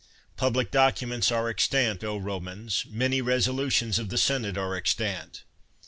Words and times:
Public 0.35 0.71
documents 0.71 1.31
are 1.31 1.47
extant, 1.47 2.03
O 2.03 2.17
Romans; 2.17 2.85
many 2.89 3.21
resolutions 3.21 3.99
of 3.99 4.09
the 4.09 4.17
senate 4.17 4.57
are 4.57 4.73
extant. 4.73 5.43